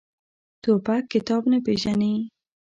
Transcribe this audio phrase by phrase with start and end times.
[0.63, 2.13] توپک کتاب نه پېژني.